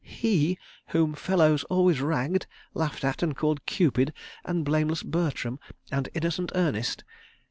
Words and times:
He 0.03 0.57
whom 0.87 1.13
fellows 1.13 1.63
always 1.65 2.01
ragged, 2.01 2.47
laughed 2.73 3.03
at, 3.03 3.21
and 3.21 3.37
called 3.37 3.67
Cupid 3.67 4.13
and 4.43 4.65
Blameless 4.65 5.03
Bertram 5.03 5.59
and 5.91 6.09
Innocent 6.15 6.51
Ernest? 6.55 7.03